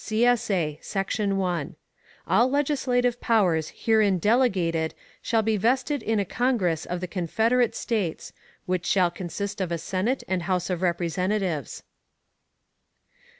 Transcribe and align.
[CSA] 0.03 0.83
Section 0.83 1.37
1. 1.37 1.75
All 2.27 2.49
legislative 2.49 3.21
powers 3.21 3.69
herein 3.85 4.17
delegated 4.17 4.95
shall 5.21 5.43
be 5.43 5.57
vested 5.57 6.01
in 6.01 6.19
a 6.19 6.25
Congress 6.25 6.87
of 6.87 7.01
the 7.01 7.07
Confederate 7.07 7.75
States, 7.75 8.33
which 8.65 8.87
shall 8.87 9.11
consist 9.11 9.61
of 9.61 9.71
a 9.71 9.77
Senate 9.77 10.23
and 10.27 10.41
House 10.41 10.71
of 10.71 10.81
Representatives. 10.81 11.83